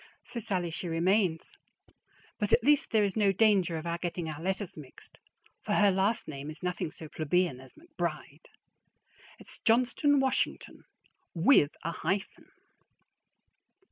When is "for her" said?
5.61-5.91